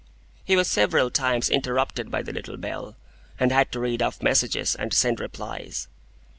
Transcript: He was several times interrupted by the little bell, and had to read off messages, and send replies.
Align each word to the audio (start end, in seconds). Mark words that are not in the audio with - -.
He 0.43 0.55
was 0.55 0.67
several 0.67 1.11
times 1.11 1.47
interrupted 1.47 2.09
by 2.09 2.23
the 2.23 2.33
little 2.33 2.57
bell, 2.57 2.95
and 3.39 3.51
had 3.51 3.71
to 3.71 3.79
read 3.79 4.01
off 4.01 4.23
messages, 4.23 4.73
and 4.73 4.91
send 4.91 5.19
replies. 5.19 5.87